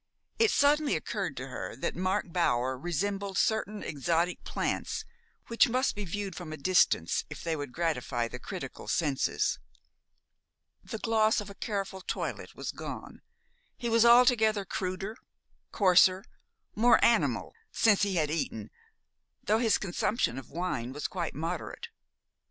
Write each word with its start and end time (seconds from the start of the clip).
It 0.39 0.49
suddenly 0.49 0.95
occurred 0.95 1.37
to 1.37 1.49
her 1.49 1.75
that 1.75 1.95
Mark 1.95 2.33
Bower 2.33 2.75
resembled 2.75 3.37
certain 3.37 3.83
exotic 3.83 4.43
plants 4.43 5.05
which 5.45 5.69
must 5.69 5.93
be 5.95 6.05
viewed 6.05 6.33
from 6.35 6.51
a 6.51 6.57
distance 6.57 7.23
if 7.29 7.43
they 7.43 7.55
would 7.55 7.71
gratify 7.71 8.27
the 8.27 8.39
critical 8.39 8.87
senses. 8.87 9.59
The 10.83 10.97
gloss 10.97 11.39
of 11.39 11.51
a 11.51 11.53
careful 11.53 12.01
toilet 12.01 12.55
was 12.55 12.71
gone. 12.71 13.21
He 13.77 13.89
was 13.89 14.03
altogether 14.03 14.65
cruder, 14.65 15.17
coarser, 15.71 16.25
more 16.73 16.97
animal, 17.05 17.53
since 17.71 18.01
he 18.01 18.15
had 18.15 18.31
eaten, 18.31 18.71
though 19.43 19.59
his 19.59 19.77
consumption 19.77 20.39
of 20.39 20.49
wine 20.49 20.93
was 20.93 21.07
quite 21.07 21.35
moderate. 21.35 21.89